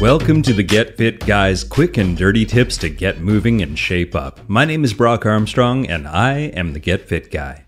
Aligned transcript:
Welcome 0.00 0.42
to 0.42 0.52
the 0.52 0.62
Get 0.62 0.96
Fit 0.96 1.26
Guys 1.26 1.64
quick 1.64 1.96
and 1.96 2.16
dirty 2.16 2.46
tips 2.46 2.76
to 2.78 2.88
get 2.88 3.18
moving 3.18 3.60
and 3.62 3.76
shape 3.76 4.14
up. 4.14 4.48
My 4.48 4.64
name 4.64 4.84
is 4.84 4.94
Brock 4.94 5.26
Armstrong 5.26 5.88
and 5.88 6.06
I 6.06 6.34
am 6.34 6.72
the 6.72 6.78
Get 6.78 7.08
Fit 7.08 7.32
Guy. 7.32 7.64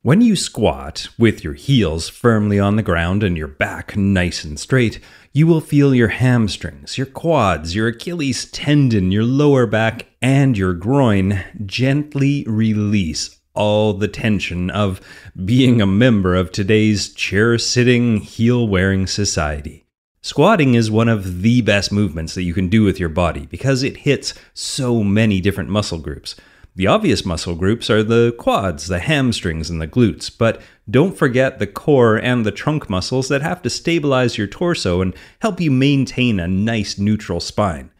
When 0.00 0.22
you 0.22 0.36
squat 0.36 1.08
with 1.18 1.44
your 1.44 1.52
heels 1.52 2.08
firmly 2.08 2.58
on 2.58 2.76
the 2.76 2.82
ground 2.82 3.22
and 3.22 3.36
your 3.36 3.46
back 3.46 3.94
nice 3.94 4.42
and 4.42 4.58
straight, 4.58 5.00
you 5.34 5.46
will 5.46 5.60
feel 5.60 5.94
your 5.94 6.08
hamstrings, 6.08 6.96
your 6.96 7.06
quads, 7.06 7.74
your 7.74 7.88
Achilles 7.88 8.46
tendon, 8.46 9.12
your 9.12 9.24
lower 9.24 9.66
back, 9.66 10.06
and 10.22 10.56
your 10.56 10.72
groin 10.72 11.44
gently 11.66 12.44
release 12.48 13.38
all 13.52 13.92
the 13.92 14.08
tension 14.08 14.70
of 14.70 14.98
being 15.44 15.82
a 15.82 15.86
member 15.86 16.34
of 16.34 16.50
today's 16.50 17.12
chair 17.12 17.58
sitting, 17.58 18.16
heel 18.16 18.66
wearing 18.66 19.06
society. 19.06 19.83
Squatting 20.24 20.72
is 20.72 20.90
one 20.90 21.10
of 21.10 21.42
the 21.42 21.60
best 21.60 21.92
movements 21.92 22.34
that 22.34 22.44
you 22.44 22.54
can 22.54 22.70
do 22.70 22.82
with 22.82 22.98
your 22.98 23.10
body 23.10 23.44
because 23.44 23.82
it 23.82 23.98
hits 23.98 24.32
so 24.54 25.04
many 25.04 25.38
different 25.38 25.68
muscle 25.68 25.98
groups. 25.98 26.34
The 26.74 26.86
obvious 26.86 27.26
muscle 27.26 27.54
groups 27.54 27.90
are 27.90 28.02
the 28.02 28.34
quads, 28.38 28.86
the 28.86 29.00
hamstrings, 29.00 29.68
and 29.68 29.82
the 29.82 29.86
glutes, 29.86 30.30
but 30.34 30.62
don't 30.90 31.14
forget 31.14 31.58
the 31.58 31.66
core 31.66 32.16
and 32.16 32.46
the 32.46 32.52
trunk 32.52 32.88
muscles 32.88 33.28
that 33.28 33.42
have 33.42 33.60
to 33.64 33.68
stabilize 33.68 34.38
your 34.38 34.46
torso 34.46 35.02
and 35.02 35.14
help 35.42 35.60
you 35.60 35.70
maintain 35.70 36.40
a 36.40 36.48
nice 36.48 36.96
neutral 36.96 37.38
spine. 37.38 37.90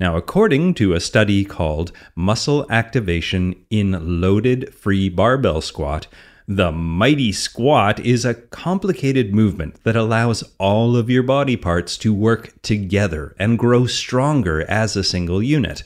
Now, 0.00 0.16
according 0.16 0.72
to 0.76 0.94
a 0.94 1.00
study 1.00 1.44
called 1.44 1.92
Muscle 2.14 2.64
Activation 2.70 3.62
in 3.68 4.22
Loaded 4.22 4.72
Free 4.72 5.10
Barbell 5.10 5.60
Squat, 5.60 6.06
the 6.46 6.70
mighty 6.70 7.32
squat 7.32 7.98
is 8.00 8.24
a 8.24 8.34
complicated 8.34 9.34
movement 9.34 9.82
that 9.84 9.96
allows 9.96 10.44
all 10.58 10.94
of 10.94 11.08
your 11.08 11.22
body 11.22 11.56
parts 11.56 11.96
to 11.96 12.12
work 12.12 12.52
together 12.60 13.34
and 13.38 13.58
grow 13.58 13.86
stronger 13.86 14.60
as 14.68 14.94
a 14.94 15.02
single 15.02 15.42
unit. 15.42 15.82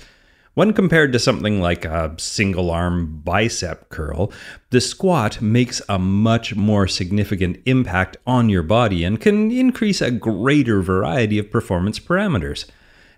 When 0.55 0.72
compared 0.72 1.12
to 1.12 1.21
something 1.21 1.60
like 1.60 1.84
a 1.84 2.16
single 2.19 2.72
arm 2.72 3.22
bicep 3.25 3.88
curl, 3.91 4.33
the 4.71 4.81
squat 4.81 5.41
makes 5.41 5.81
a 5.88 6.00
much 6.00 6.56
more 6.56 6.88
significant 6.88 7.62
impact 7.65 8.16
on 8.27 8.49
your 8.49 8.65
body 8.65 9.04
and 9.04 9.21
can 9.21 9.53
increase 9.53 10.00
a 10.00 10.10
greater 10.10 10.83
variety 10.83 11.38
of 11.38 11.53
performance 11.53 12.00
parameters. 12.00 12.65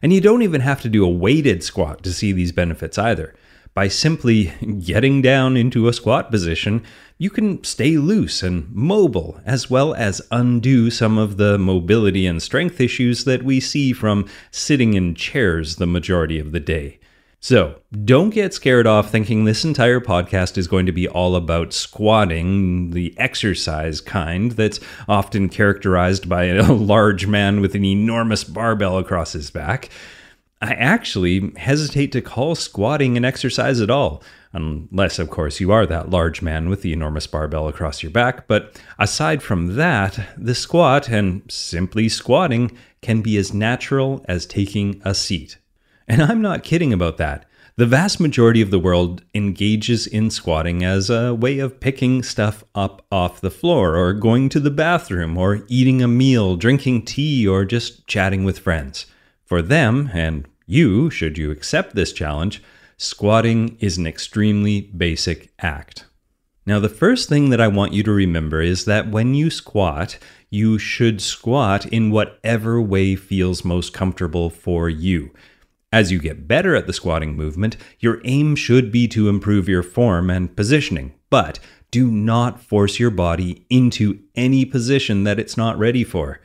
And 0.03 0.13
you 0.13 0.21
don't 0.21 0.43
even 0.43 0.61
have 0.61 0.83
to 0.83 0.91
do 0.91 1.07
a 1.07 1.09
weighted 1.09 1.65
squat 1.65 2.03
to 2.03 2.13
see 2.13 2.33
these 2.33 2.53
benefits 2.53 2.99
either. 2.99 3.35
By 3.81 3.89
simply 3.89 4.53
getting 4.85 5.23
down 5.23 5.57
into 5.57 5.89
a 5.89 5.95
squat 5.95 6.31
position, 6.31 6.83
you 7.17 7.31
can 7.31 7.65
stay 7.65 7.97
loose 7.97 8.43
and 8.43 8.71
mobile, 8.75 9.41
as 9.47 9.71
well 9.71 9.95
as 9.95 10.21
undo 10.31 10.91
some 10.91 11.17
of 11.17 11.39
the 11.39 11.57
mobility 11.57 12.27
and 12.27 12.43
strength 12.43 12.79
issues 12.79 13.25
that 13.25 13.43
we 13.43 13.59
see 13.59 13.95
from 13.95 14.29
sitting 14.51 14.93
in 14.93 15.15
chairs 15.15 15.77
the 15.77 15.87
majority 15.87 16.39
of 16.39 16.53
the 16.53 16.61
day. 16.61 16.99
So, 17.41 17.81
don't 18.05 18.29
get 18.29 18.53
scared 18.53 18.87
off 18.87 19.11
thinking 19.11 19.47
this 19.47 19.65
entire 19.65 20.01
podcast 20.01 20.59
is 20.59 20.69
going 20.69 20.85
to 20.85 20.93
be 20.93 21.09
all 21.09 21.35
about 21.35 21.73
squatting, 21.73 22.91
the 22.91 23.15
exercise 23.17 24.03
kind 24.03 24.53
that's 24.53 24.79
often 25.09 25.49
characterized 25.49 26.29
by 26.29 26.45
a 26.45 26.71
large 26.71 27.27
man 27.27 27.63
with 27.63 27.75
an 27.75 27.87
enormous 27.87 28.45
barbell 28.45 28.99
across 28.99 29.33
his 29.33 29.51
back. 29.51 29.89
I 30.63 30.75
actually 30.75 31.53
hesitate 31.57 32.13
to 32.13 32.21
call 32.21 32.55
squatting 32.55 33.17
an 33.17 33.25
exercise 33.25 33.81
at 33.81 33.89
all, 33.89 34.23
unless, 34.53 35.19
of 35.19 35.31
course, 35.31 35.59
you 35.59 35.73
are 35.73 35.87
that 35.87 36.11
large 36.11 36.43
man 36.43 36.69
with 36.69 36.83
the 36.83 36.93
enormous 36.93 37.27
barbell 37.27 37.67
across 37.67 38.03
your 38.03 38.13
back. 38.13 38.47
But 38.47 38.79
aside 38.99 39.43
from 39.43 39.77
that, 39.77 40.21
the 40.37 40.55
squat 40.55 41.09
and 41.09 41.43
simply 41.51 42.11
squatting 42.11 42.77
can 43.01 43.23
be 43.23 43.39
as 43.39 43.55
natural 43.55 44.23
as 44.29 44.45
taking 44.45 45.01
a 45.03 45.15
seat. 45.15 45.57
And 46.07 46.23
I'm 46.23 46.43
not 46.43 46.63
kidding 46.63 46.93
about 46.93 47.17
that. 47.17 47.47
The 47.77 47.87
vast 47.87 48.21
majority 48.21 48.61
of 48.61 48.71
the 48.71 48.79
world 48.79 49.23
engages 49.33 50.07
in 50.07 50.29
squatting 50.29 50.85
as 50.85 51.09
a 51.09 51.35
way 51.35 51.59
of 51.61 51.81
picking 51.81 52.23
stuff 52.23 52.65
up 52.75 53.07
off 53.11 53.41
the 53.41 53.51
floor, 53.51 53.97
or 53.97 54.13
going 54.13 54.51
to 54.51 54.61
the 54.61 54.71
bathroom, 54.71 55.39
or 55.39 55.65
eating 55.69 56.03
a 56.03 56.09
meal, 56.09 56.57
drinking 56.57 57.07
tea, 57.07 57.49
or 57.49 57.65
just 57.65 58.07
chatting 58.07 58.45
with 58.45 58.59
friends. 58.59 59.07
For 59.47 59.63
them, 59.63 60.11
and 60.13 60.47
you, 60.71 61.11
should 61.11 61.37
you 61.37 61.51
accept 61.51 61.95
this 61.95 62.13
challenge, 62.13 62.63
squatting 62.97 63.77
is 63.81 63.99
an 63.99 64.07
extremely 64.07 64.83
basic 64.83 65.53
act. 65.59 66.07
Now, 66.65 66.79
the 66.79 66.89
first 66.89 67.29
thing 67.29 67.51
that 67.51 67.61
I 67.61 67.67
want 67.67 67.93
you 67.93 68.03
to 68.05 68.13
remember 68.13 68.61
is 68.63 68.85
that 68.85 69.11
when 69.11 69.35
you 69.35 69.51
squat, 69.51 70.19
you 70.51 70.79
should 70.79 71.21
squat 71.21 71.87
in 71.87 72.11
whatever 72.11 72.81
way 72.81 73.17
feels 73.17 73.65
most 73.65 73.93
comfortable 73.93 74.51
for 74.51 74.89
you. 74.89 75.31
As 75.93 76.13
you 76.13 76.21
get 76.21 76.47
better 76.47 76.77
at 76.77 76.87
the 76.87 76.93
squatting 76.93 77.35
movement, 77.35 77.77
your 77.99 78.21
aim 78.25 78.55
should 78.55 78.93
be 78.93 79.09
to 79.09 79.29
improve 79.29 79.69
your 79.69 79.83
form 79.83 80.31
and 80.31 80.55
positioning, 80.55 81.15
but 81.31 81.59
do 81.91 82.09
not 82.09 82.61
force 82.61 83.01
your 83.01 83.11
body 83.11 83.67
into 83.69 84.21
any 84.37 84.65
position 84.65 85.25
that 85.25 85.41
it's 85.41 85.57
not 85.57 85.79
ready 85.79 86.05
for. 86.05 86.41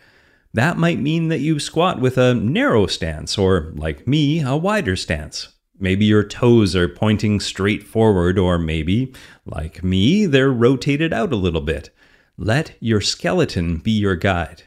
That 0.56 0.78
might 0.78 1.02
mean 1.02 1.28
that 1.28 1.42
you 1.42 1.60
squat 1.60 2.00
with 2.00 2.18
a 2.18 2.34
narrow 2.34 2.88
stance, 2.88 3.38
or, 3.38 3.74
like 3.76 4.08
me, 4.08 4.42
a 4.42 4.56
wider 4.56 4.96
stance. 4.96 5.50
Maybe 5.78 6.06
your 6.06 6.24
toes 6.24 6.78
are 6.78 6.88
pointing 6.88 7.42
straight 7.42 7.84
forward, 7.84 8.40
or 8.40 8.58
maybe, 8.58 9.14
like 9.46 9.84
me, 9.84 10.26
they're 10.26 10.54
rotated 10.54 11.12
out 11.12 11.34
a 11.34 11.36
little 11.36 11.60
bit. 11.60 11.90
Let 12.38 12.78
your 12.80 13.02
skeleton 13.02 13.80
be 13.80 13.92
your 13.92 14.16
guide. 14.16 14.64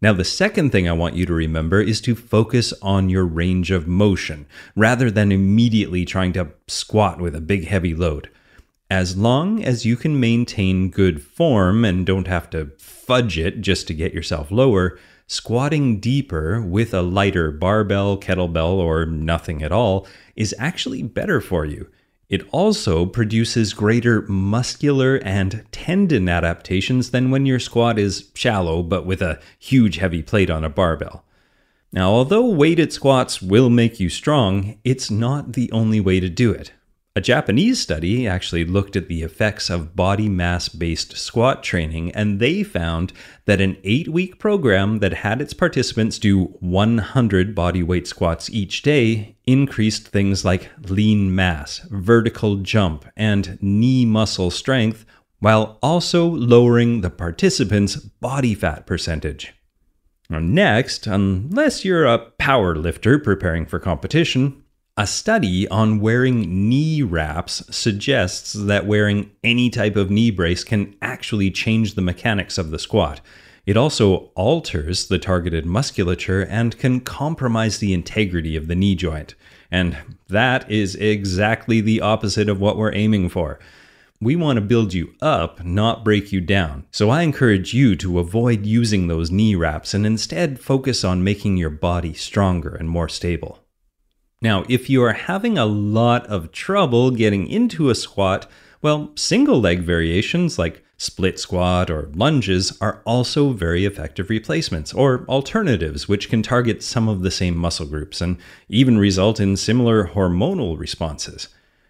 Now, 0.00 0.12
the 0.12 0.24
second 0.24 0.70
thing 0.70 0.88
I 0.88 0.92
want 0.92 1.16
you 1.16 1.26
to 1.26 1.34
remember 1.34 1.80
is 1.80 2.00
to 2.02 2.14
focus 2.14 2.72
on 2.80 3.10
your 3.10 3.26
range 3.26 3.72
of 3.72 3.88
motion 3.88 4.46
rather 4.76 5.10
than 5.10 5.32
immediately 5.32 6.04
trying 6.04 6.34
to 6.34 6.52
squat 6.68 7.20
with 7.20 7.34
a 7.34 7.40
big 7.40 7.66
heavy 7.66 7.96
load. 7.96 8.30
As 8.88 9.16
long 9.16 9.62
as 9.62 9.86
you 9.86 9.96
can 9.96 10.18
maintain 10.18 10.90
good 10.90 11.22
form 11.22 11.84
and 11.84 12.04
don't 12.04 12.26
have 12.26 12.50
to 12.50 12.72
fudge 12.78 13.38
it 13.38 13.60
just 13.60 13.86
to 13.86 13.94
get 13.94 14.12
yourself 14.12 14.50
lower, 14.50 14.98
squatting 15.30 16.00
deeper 16.00 16.60
with 16.60 16.92
a 16.92 17.02
lighter 17.02 17.52
barbell, 17.52 18.18
kettlebell, 18.18 18.72
or 18.72 19.06
nothing 19.06 19.62
at 19.62 19.70
all 19.70 20.04
is 20.34 20.52
actually 20.58 21.04
better 21.04 21.40
for 21.40 21.64
you. 21.64 21.88
It 22.28 22.42
also 22.50 23.06
produces 23.06 23.72
greater 23.72 24.22
muscular 24.22 25.20
and 25.24 25.64
tendon 25.70 26.28
adaptations 26.28 27.12
than 27.12 27.30
when 27.30 27.46
your 27.46 27.60
squat 27.60 27.96
is 27.96 28.32
shallow 28.34 28.82
but 28.82 29.06
with 29.06 29.22
a 29.22 29.38
huge 29.56 29.98
heavy 29.98 30.20
plate 30.20 30.50
on 30.50 30.64
a 30.64 30.68
barbell. 30.68 31.24
Now, 31.92 32.10
although 32.10 32.46
weighted 32.48 32.92
squats 32.92 33.40
will 33.40 33.70
make 33.70 34.00
you 34.00 34.08
strong, 34.10 34.78
it's 34.82 35.12
not 35.12 35.52
the 35.52 35.70
only 35.70 36.00
way 36.00 36.18
to 36.18 36.28
do 36.28 36.50
it. 36.50 36.72
A 37.16 37.20
Japanese 37.20 37.80
study 37.80 38.28
actually 38.28 38.64
looked 38.64 38.94
at 38.94 39.08
the 39.08 39.24
effects 39.24 39.68
of 39.68 39.96
body 39.96 40.28
mass 40.28 40.68
based 40.68 41.16
squat 41.16 41.64
training, 41.64 42.12
and 42.12 42.38
they 42.38 42.62
found 42.62 43.12
that 43.46 43.60
an 43.60 43.78
eight 43.82 44.08
week 44.08 44.38
program 44.38 45.00
that 45.00 45.14
had 45.14 45.40
its 45.40 45.52
participants 45.52 46.20
do 46.20 46.44
100 46.60 47.52
body 47.52 47.82
weight 47.82 48.06
squats 48.06 48.48
each 48.48 48.82
day 48.82 49.36
increased 49.44 50.06
things 50.06 50.44
like 50.44 50.70
lean 50.88 51.34
mass, 51.34 51.80
vertical 51.90 52.58
jump, 52.58 53.04
and 53.16 53.58
knee 53.60 54.04
muscle 54.04 54.52
strength 54.52 55.04
while 55.40 55.80
also 55.82 56.24
lowering 56.28 57.00
the 57.00 57.10
participant's 57.10 57.96
body 57.96 58.54
fat 58.54 58.86
percentage. 58.86 59.52
Next, 60.28 61.08
unless 61.08 61.84
you're 61.84 62.06
a 62.06 62.18
power 62.18 62.76
lifter 62.76 63.18
preparing 63.18 63.66
for 63.66 63.80
competition, 63.80 64.62
a 65.00 65.06
study 65.06 65.66
on 65.68 65.98
wearing 65.98 66.68
knee 66.68 67.00
wraps 67.00 67.62
suggests 67.74 68.52
that 68.52 68.84
wearing 68.84 69.30
any 69.42 69.70
type 69.70 69.96
of 69.96 70.10
knee 70.10 70.30
brace 70.30 70.62
can 70.62 70.94
actually 71.00 71.50
change 71.50 71.94
the 71.94 72.02
mechanics 72.02 72.58
of 72.58 72.70
the 72.70 72.78
squat. 72.78 73.22
It 73.64 73.78
also 73.78 74.30
alters 74.34 75.08
the 75.08 75.18
targeted 75.18 75.64
musculature 75.64 76.42
and 76.42 76.78
can 76.78 77.00
compromise 77.00 77.78
the 77.78 77.94
integrity 77.94 78.56
of 78.56 78.68
the 78.68 78.74
knee 78.74 78.94
joint. 78.94 79.34
And 79.70 79.96
that 80.28 80.70
is 80.70 80.96
exactly 80.96 81.80
the 81.80 82.02
opposite 82.02 82.50
of 82.50 82.60
what 82.60 82.76
we're 82.76 82.94
aiming 82.94 83.30
for. 83.30 83.58
We 84.20 84.36
want 84.36 84.58
to 84.58 84.60
build 84.60 84.92
you 84.92 85.14
up, 85.22 85.64
not 85.64 86.04
break 86.04 86.30
you 86.30 86.42
down. 86.42 86.86
So 86.90 87.08
I 87.08 87.22
encourage 87.22 87.72
you 87.72 87.96
to 87.96 88.18
avoid 88.18 88.66
using 88.66 89.08
those 89.08 89.30
knee 89.30 89.54
wraps 89.54 89.94
and 89.94 90.04
instead 90.04 90.60
focus 90.60 91.04
on 91.04 91.24
making 91.24 91.56
your 91.56 91.70
body 91.70 92.12
stronger 92.12 92.74
and 92.74 92.86
more 92.86 93.08
stable. 93.08 93.60
Now, 94.42 94.64
if 94.68 94.88
you 94.88 95.02
are 95.02 95.12
having 95.12 95.58
a 95.58 95.66
lot 95.66 96.26
of 96.26 96.50
trouble 96.50 97.10
getting 97.10 97.46
into 97.46 97.90
a 97.90 97.94
squat, 97.94 98.50
well, 98.80 99.10
single 99.14 99.60
leg 99.60 99.80
variations 99.80 100.58
like 100.58 100.82
split 100.96 101.38
squat 101.38 101.90
or 101.90 102.10
lunges 102.14 102.76
are 102.80 103.02
also 103.04 103.52
very 103.52 103.84
effective 103.84 104.30
replacements 104.30 104.94
or 104.94 105.26
alternatives 105.28 106.08
which 106.08 106.30
can 106.30 106.42
target 106.42 106.82
some 106.82 107.08
of 107.08 107.22
the 107.22 107.30
same 107.30 107.56
muscle 107.56 107.86
groups 107.86 108.20
and 108.20 108.38
even 108.68 108.98
result 108.98 109.40
in 109.40 109.56
similar 109.56 110.08
hormonal 110.08 110.78
responses. 110.78 111.48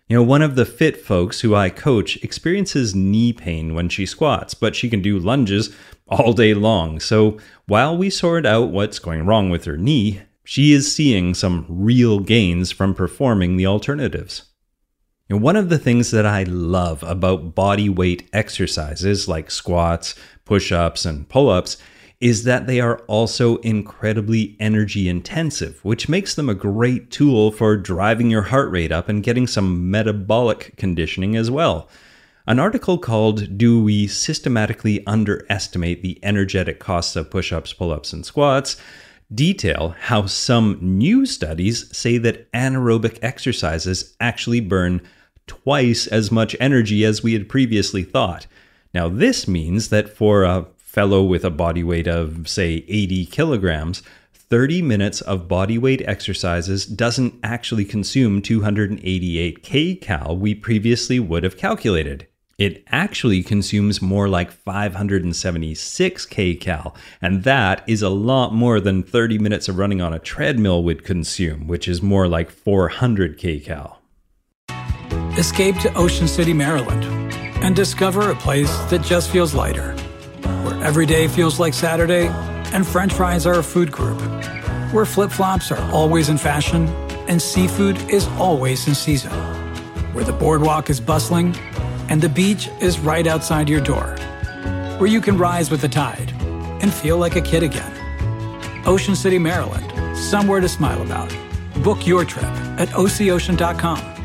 You 0.08 0.16
know, 0.16 0.22
one 0.24 0.42
of 0.42 0.56
the 0.56 0.66
fit 0.66 0.96
folks 0.96 1.40
who 1.40 1.54
I 1.54 1.70
coach 1.70 2.16
experiences 2.16 2.96
knee 2.96 3.32
pain 3.32 3.74
when 3.74 3.88
she 3.88 4.06
squats, 4.06 4.54
but 4.54 4.74
she 4.74 4.90
can 4.90 5.02
do 5.02 5.20
lunges 5.20 5.72
all 6.08 6.32
day 6.32 6.52
long. 6.52 6.98
So 6.98 7.38
while 7.66 7.96
we 7.96 8.10
sort 8.10 8.44
out 8.44 8.70
what's 8.70 8.98
going 8.98 9.24
wrong 9.24 9.50
with 9.50 9.66
her 9.66 9.76
knee, 9.76 10.22
she 10.50 10.72
is 10.72 10.92
seeing 10.92 11.32
some 11.32 11.64
real 11.68 12.18
gains 12.18 12.72
from 12.72 12.92
performing 12.92 13.56
the 13.56 13.68
alternatives. 13.68 14.46
And 15.28 15.40
one 15.40 15.54
of 15.54 15.68
the 15.68 15.78
things 15.78 16.10
that 16.10 16.26
I 16.26 16.42
love 16.42 17.04
about 17.04 17.54
body 17.54 17.88
weight 17.88 18.28
exercises 18.32 19.28
like 19.28 19.48
squats, 19.48 20.16
push 20.44 20.72
ups, 20.72 21.06
and 21.06 21.28
pull 21.28 21.50
ups 21.50 21.76
is 22.18 22.42
that 22.42 22.66
they 22.66 22.80
are 22.80 22.98
also 23.06 23.58
incredibly 23.58 24.56
energy 24.58 25.08
intensive, 25.08 25.78
which 25.84 26.08
makes 26.08 26.34
them 26.34 26.48
a 26.48 26.54
great 26.54 27.12
tool 27.12 27.52
for 27.52 27.76
driving 27.76 28.28
your 28.28 28.42
heart 28.42 28.72
rate 28.72 28.90
up 28.90 29.08
and 29.08 29.22
getting 29.22 29.46
some 29.46 29.88
metabolic 29.88 30.74
conditioning 30.76 31.36
as 31.36 31.48
well. 31.48 31.88
An 32.48 32.58
article 32.58 32.98
called 32.98 33.56
Do 33.56 33.80
We 33.84 34.08
Systematically 34.08 35.06
Underestimate 35.06 36.02
the 36.02 36.18
Energetic 36.24 36.80
Costs 36.80 37.14
of 37.14 37.30
Push 37.30 37.52
Ups, 37.52 37.72
Pull 37.72 37.92
Ups, 37.92 38.12
and 38.12 38.26
Squats? 38.26 38.76
Detail 39.34 39.94
how 39.98 40.26
some 40.26 40.78
new 40.80 41.24
studies 41.24 41.96
say 41.96 42.18
that 42.18 42.50
anaerobic 42.52 43.18
exercises 43.22 44.16
actually 44.20 44.60
burn 44.60 45.00
twice 45.46 46.06
as 46.06 46.30
much 46.30 46.56
energy 46.60 47.04
as 47.04 47.22
we 47.22 47.32
had 47.32 47.48
previously 47.48 48.02
thought. 48.02 48.46
Now, 48.92 49.08
this 49.08 49.46
means 49.46 49.88
that 49.88 50.08
for 50.08 50.44
a 50.44 50.66
fellow 50.76 51.22
with 51.22 51.44
a 51.44 51.50
body 51.50 51.84
weight 51.84 52.08
of, 52.08 52.48
say, 52.48 52.84
80 52.88 53.26
kilograms, 53.26 54.02
30 54.32 54.82
minutes 54.82 55.20
of 55.20 55.46
body 55.46 55.78
weight 55.78 56.02
exercises 56.08 56.84
doesn't 56.84 57.34
actually 57.44 57.84
consume 57.84 58.42
288 58.42 59.62
kcal 59.62 60.36
we 60.36 60.54
previously 60.56 61.20
would 61.20 61.44
have 61.44 61.56
calculated. 61.56 62.26
It 62.60 62.84
actually 62.88 63.42
consumes 63.42 64.02
more 64.02 64.28
like 64.28 64.50
576 64.50 66.26
kcal, 66.26 66.94
and 67.22 67.42
that 67.44 67.82
is 67.86 68.02
a 68.02 68.10
lot 68.10 68.52
more 68.52 68.80
than 68.80 69.02
30 69.02 69.38
minutes 69.38 69.66
of 69.66 69.78
running 69.78 70.02
on 70.02 70.12
a 70.12 70.18
treadmill 70.18 70.84
would 70.84 71.02
consume, 71.02 71.66
which 71.66 71.88
is 71.88 72.02
more 72.02 72.28
like 72.28 72.50
400 72.50 73.38
kcal. 73.38 73.96
Escape 75.38 75.78
to 75.78 75.94
Ocean 75.94 76.28
City, 76.28 76.52
Maryland, 76.52 77.02
and 77.64 77.74
discover 77.74 78.30
a 78.30 78.34
place 78.34 78.76
that 78.90 79.02
just 79.02 79.30
feels 79.30 79.54
lighter 79.54 79.96
where 80.62 80.84
every 80.84 81.06
day 81.06 81.28
feels 81.28 81.58
like 81.58 81.72
Saturday 81.72 82.26
and 82.74 82.86
french 82.86 83.14
fries 83.14 83.46
are 83.46 83.60
a 83.60 83.62
food 83.62 83.90
group, 83.90 84.20
where 84.92 85.06
flip 85.06 85.30
flops 85.30 85.72
are 85.72 85.80
always 85.92 86.28
in 86.28 86.36
fashion 86.36 86.86
and 87.26 87.40
seafood 87.40 87.96
is 88.10 88.26
always 88.36 88.86
in 88.86 88.94
season, 88.94 89.32
where 90.12 90.24
the 90.24 90.34
boardwalk 90.34 90.90
is 90.90 91.00
bustling 91.00 91.56
and 92.10 92.20
the 92.20 92.28
beach 92.28 92.68
is 92.80 93.00
right 93.00 93.26
outside 93.26 93.68
your 93.68 93.80
door, 93.80 94.16
where 94.98 95.08
you 95.08 95.20
can 95.20 95.38
rise 95.38 95.70
with 95.70 95.80
the 95.80 95.88
tide 95.88 96.32
and 96.82 96.92
feel 96.92 97.16
like 97.16 97.36
a 97.36 97.40
kid 97.40 97.62
again. 97.62 97.92
Ocean 98.86 99.16
City, 99.16 99.38
Maryland, 99.38 100.16
somewhere 100.16 100.60
to 100.60 100.68
smile 100.68 101.00
about. 101.02 101.34
Book 101.82 102.06
your 102.06 102.24
trip 102.24 102.52
at 102.78 102.88
OCOcean.com. 102.88 104.20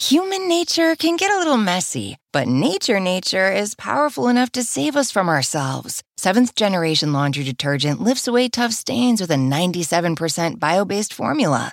Human 0.00 0.48
nature 0.48 0.94
can 0.96 1.16
get 1.16 1.32
a 1.32 1.38
little 1.38 1.56
messy, 1.56 2.16
but 2.32 2.46
nature 2.46 3.00
nature 3.00 3.50
is 3.50 3.74
powerful 3.74 4.28
enough 4.28 4.50
to 4.52 4.62
save 4.62 4.96
us 4.96 5.10
from 5.10 5.28
ourselves. 5.28 6.02
Seventh 6.16 6.54
generation 6.54 7.12
laundry 7.12 7.44
detergent 7.44 8.00
lifts 8.00 8.28
away 8.28 8.48
tough 8.48 8.72
stains 8.72 9.20
with 9.20 9.30
a 9.30 9.34
97% 9.34 10.58
bio 10.58 10.84
based 10.84 11.12
formula. 11.12 11.72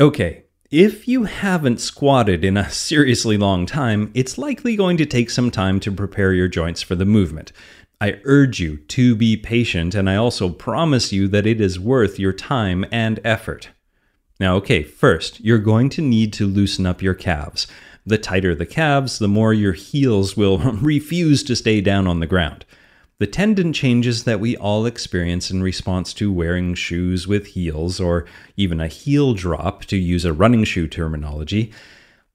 Okay, 0.00 0.42
if 0.72 1.06
you 1.06 1.22
haven't 1.22 1.80
squatted 1.80 2.44
in 2.44 2.56
a 2.56 2.68
seriously 2.68 3.38
long 3.38 3.64
time, 3.64 4.10
it's 4.12 4.36
likely 4.36 4.74
going 4.74 4.96
to 4.96 5.06
take 5.06 5.30
some 5.30 5.52
time 5.52 5.78
to 5.78 5.92
prepare 5.92 6.32
your 6.32 6.48
joints 6.48 6.82
for 6.82 6.96
the 6.96 7.04
movement. 7.04 7.52
I 8.00 8.20
urge 8.24 8.58
you 8.58 8.78
to 8.78 9.14
be 9.14 9.36
patient, 9.36 9.94
and 9.94 10.10
I 10.10 10.16
also 10.16 10.48
promise 10.48 11.12
you 11.12 11.28
that 11.28 11.46
it 11.46 11.60
is 11.60 11.78
worth 11.78 12.18
your 12.18 12.32
time 12.32 12.84
and 12.90 13.20
effort. 13.22 13.68
Now, 14.40 14.56
okay, 14.56 14.82
first, 14.82 15.38
you're 15.38 15.58
going 15.58 15.90
to 15.90 16.02
need 16.02 16.32
to 16.34 16.46
loosen 16.48 16.86
up 16.86 17.00
your 17.00 17.14
calves. 17.14 17.68
The 18.04 18.18
tighter 18.18 18.52
the 18.52 18.66
calves, 18.66 19.20
the 19.20 19.28
more 19.28 19.54
your 19.54 19.74
heels 19.74 20.36
will 20.36 20.58
refuse 20.72 21.44
to 21.44 21.54
stay 21.54 21.80
down 21.80 22.08
on 22.08 22.18
the 22.18 22.26
ground. 22.26 22.64
The 23.24 23.30
tendon 23.30 23.72
changes 23.72 24.24
that 24.24 24.38
we 24.38 24.54
all 24.54 24.84
experience 24.84 25.50
in 25.50 25.62
response 25.62 26.12
to 26.12 26.30
wearing 26.30 26.74
shoes 26.74 27.26
with 27.26 27.46
heels, 27.46 27.98
or 27.98 28.26
even 28.54 28.82
a 28.82 28.86
heel 28.86 29.32
drop 29.32 29.86
to 29.86 29.96
use 29.96 30.26
a 30.26 30.34
running 30.34 30.64
shoe 30.64 30.86
terminology, 30.86 31.72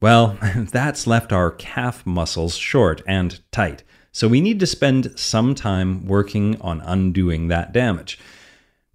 well, 0.02 0.36
that's 0.56 1.06
left 1.06 1.32
our 1.32 1.52
calf 1.52 2.04
muscles 2.08 2.56
short 2.56 3.04
and 3.06 3.40
tight. 3.52 3.84
So 4.12 4.28
we 4.28 4.42
need 4.42 4.60
to 4.62 4.66
spend 4.66 5.14
some 5.16 5.54
time 5.54 6.08
working 6.08 6.60
on 6.60 6.82
undoing 6.82 7.50
that 7.50 7.72
damage. 7.72 8.18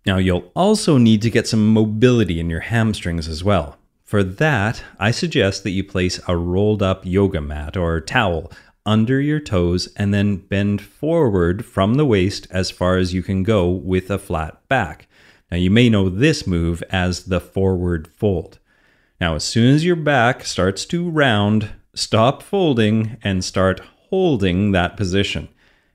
Now, 0.06 0.18
you'll 0.18 0.52
also 0.54 0.98
need 0.98 1.22
to 1.22 1.30
get 1.30 1.48
some 1.48 1.74
mobility 1.74 2.42
in 2.42 2.50
your 2.50 2.60
hamstrings 2.60 3.30
as 3.30 3.46
well. 3.46 3.78
For 4.04 4.24
that, 4.24 4.84
I 5.00 5.12
suggest 5.12 5.64
that 5.64 5.72
you 5.72 5.86
place 5.86 6.20
a 6.28 6.36
rolled 6.36 6.84
up 6.84 7.06
yoga 7.06 7.40
mat 7.42 7.78
or 7.78 8.02
towel 8.02 8.52
under 8.88 9.22
your 9.22 9.42
toes 9.42 9.90
and 9.98 10.14
then 10.14 10.38
bend 10.38 10.82
forward 10.82 11.66
from 11.66 11.96
the 11.96 12.06
waist 12.06 12.48
as 12.50 12.72
far 12.72 12.98
as 12.98 13.14
you 13.14 13.22
can 13.22 13.44
go 13.44 13.70
with 13.70 14.10
a 14.10 14.18
flat 14.18 14.68
back. 14.70 15.08
Now, 15.52 15.58
you 15.58 15.70
may 15.70 15.90
know 15.90 16.10
this 16.10 16.48
move 16.48 16.82
as 16.90 17.26
the 17.26 17.42
forward 17.42 18.08
fold. 18.08 18.60
Now, 19.20 19.36
as 19.36 19.44
soon 19.44 19.76
as 19.76 19.86
your 19.86 19.96
back 19.96 20.46
starts 20.46 20.86
to 20.88 21.10
round, 21.10 21.70
stop 21.94 22.42
folding 22.42 23.18
and 23.22 23.44
start 23.44 23.82
holding 24.10 24.72
that 24.72 24.96
position. 24.96 25.50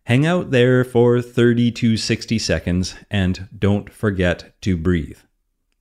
Hang 0.04 0.26
out 0.26 0.50
there 0.50 0.84
for 0.84 1.22
30 1.22 1.70
to 1.72 1.96
60 1.96 2.38
seconds 2.38 2.94
and 3.10 3.48
don't 3.56 3.90
forget 3.90 4.60
to 4.62 4.76
breathe. 4.76 5.18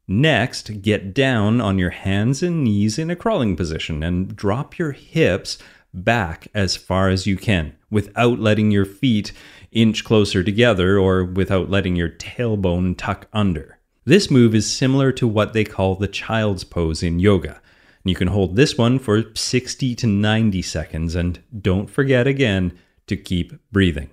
Next, 0.07 0.81
get 0.81 1.13
down 1.13 1.61
on 1.61 1.79
your 1.79 1.89
hands 1.89 2.43
and 2.43 2.63
knees 2.63 2.99
in 2.99 3.09
a 3.09 3.15
crawling 3.15 3.55
position 3.55 4.03
and 4.03 4.35
drop 4.35 4.77
your 4.77 4.91
hips 4.91 5.57
back 5.93 6.47
as 6.53 6.75
far 6.75 7.09
as 7.09 7.27
you 7.27 7.37
can 7.37 7.75
without 7.89 8.39
letting 8.39 8.71
your 8.71 8.85
feet 8.85 9.31
inch 9.71 10.03
closer 10.03 10.43
together 10.43 10.97
or 10.97 11.23
without 11.23 11.69
letting 11.69 11.95
your 11.95 12.09
tailbone 12.09 12.97
tuck 12.97 13.27
under. 13.33 13.77
This 14.05 14.31
move 14.31 14.55
is 14.55 14.71
similar 14.71 15.11
to 15.13 15.27
what 15.27 15.53
they 15.53 15.63
call 15.63 15.95
the 15.95 16.07
child's 16.07 16.63
pose 16.63 17.03
in 17.03 17.19
yoga. 17.19 17.61
You 18.03 18.15
can 18.15 18.29
hold 18.29 18.55
this 18.55 18.77
one 18.77 18.97
for 18.97 19.35
60 19.35 19.95
to 19.95 20.07
90 20.07 20.61
seconds 20.61 21.15
and 21.15 21.39
don't 21.61 21.89
forget 21.89 22.25
again 22.25 22.77
to 23.07 23.15
keep 23.15 23.53
breathing. 23.71 24.09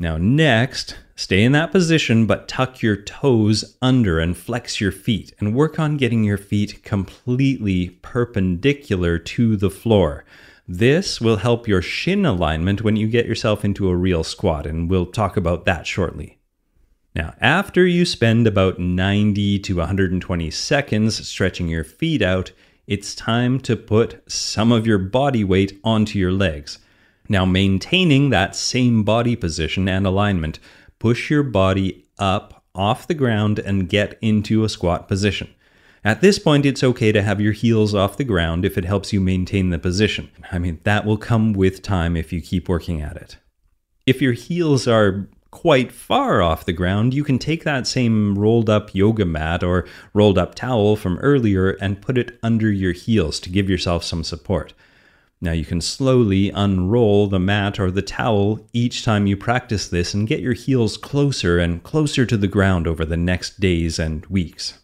Now, 0.00 0.16
next, 0.16 0.96
stay 1.14 1.44
in 1.44 1.52
that 1.52 1.70
position 1.70 2.26
but 2.26 2.48
tuck 2.48 2.82
your 2.82 2.96
toes 2.96 3.76
under 3.80 4.18
and 4.18 4.36
flex 4.36 4.80
your 4.80 4.90
feet 4.90 5.32
and 5.38 5.54
work 5.54 5.78
on 5.78 5.96
getting 5.96 6.24
your 6.24 6.38
feet 6.38 6.82
completely 6.82 7.90
perpendicular 8.02 9.18
to 9.20 9.56
the 9.56 9.70
floor. 9.70 10.24
This 10.66 11.20
will 11.20 11.36
help 11.36 11.68
your 11.68 11.82
shin 11.82 12.24
alignment 12.24 12.82
when 12.82 12.96
you 12.96 13.06
get 13.06 13.26
yourself 13.26 13.64
into 13.64 13.88
a 13.88 13.96
real 13.96 14.24
squat, 14.24 14.66
and 14.66 14.88
we'll 14.88 15.06
talk 15.06 15.36
about 15.36 15.66
that 15.66 15.86
shortly. 15.86 16.38
Now, 17.14 17.34
after 17.40 17.86
you 17.86 18.04
spend 18.04 18.46
about 18.46 18.78
90 18.78 19.58
to 19.60 19.76
120 19.76 20.50
seconds 20.50 21.28
stretching 21.28 21.68
your 21.68 21.84
feet 21.84 22.22
out, 22.22 22.52
it's 22.86 23.14
time 23.14 23.60
to 23.60 23.76
put 23.76 24.22
some 24.30 24.72
of 24.72 24.86
your 24.86 24.98
body 24.98 25.44
weight 25.44 25.78
onto 25.84 26.18
your 26.18 26.32
legs. 26.32 26.78
Now, 27.28 27.44
maintaining 27.44 28.30
that 28.30 28.56
same 28.56 29.04
body 29.04 29.36
position 29.36 29.88
and 29.88 30.06
alignment, 30.06 30.58
push 30.98 31.30
your 31.30 31.42
body 31.42 32.06
up 32.18 32.64
off 32.74 33.06
the 33.06 33.14
ground 33.14 33.58
and 33.58 33.88
get 33.88 34.18
into 34.20 34.64
a 34.64 34.68
squat 34.68 35.08
position. 35.08 35.53
At 36.06 36.20
this 36.20 36.38
point, 36.38 36.66
it's 36.66 36.84
okay 36.84 37.12
to 37.12 37.22
have 37.22 37.40
your 37.40 37.54
heels 37.54 37.94
off 37.94 38.18
the 38.18 38.24
ground 38.24 38.66
if 38.66 38.76
it 38.76 38.84
helps 38.84 39.10
you 39.10 39.22
maintain 39.22 39.70
the 39.70 39.78
position. 39.78 40.30
I 40.52 40.58
mean, 40.58 40.78
that 40.84 41.06
will 41.06 41.16
come 41.16 41.54
with 41.54 41.80
time 41.80 42.14
if 42.14 42.30
you 42.30 42.42
keep 42.42 42.68
working 42.68 43.00
at 43.00 43.16
it. 43.16 43.38
If 44.04 44.20
your 44.20 44.34
heels 44.34 44.86
are 44.86 45.26
quite 45.50 45.90
far 45.92 46.42
off 46.42 46.66
the 46.66 46.74
ground, 46.74 47.14
you 47.14 47.24
can 47.24 47.38
take 47.38 47.64
that 47.64 47.86
same 47.86 48.38
rolled 48.38 48.68
up 48.68 48.94
yoga 48.94 49.24
mat 49.24 49.62
or 49.62 49.86
rolled 50.12 50.36
up 50.36 50.54
towel 50.54 50.94
from 50.94 51.16
earlier 51.20 51.70
and 51.70 52.02
put 52.02 52.18
it 52.18 52.38
under 52.42 52.70
your 52.70 52.92
heels 52.92 53.40
to 53.40 53.48
give 53.48 53.70
yourself 53.70 54.04
some 54.04 54.24
support. 54.24 54.74
Now 55.40 55.52
you 55.52 55.64
can 55.64 55.80
slowly 55.80 56.50
unroll 56.50 57.28
the 57.28 57.38
mat 57.38 57.80
or 57.80 57.90
the 57.90 58.02
towel 58.02 58.66
each 58.74 59.04
time 59.04 59.26
you 59.26 59.38
practice 59.38 59.88
this 59.88 60.12
and 60.12 60.28
get 60.28 60.40
your 60.40 60.52
heels 60.52 60.98
closer 60.98 61.58
and 61.58 61.82
closer 61.82 62.26
to 62.26 62.36
the 62.36 62.46
ground 62.46 62.86
over 62.86 63.06
the 63.06 63.16
next 63.16 63.58
days 63.58 63.98
and 63.98 64.26
weeks. 64.26 64.80